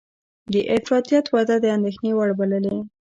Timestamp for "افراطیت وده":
0.77-1.55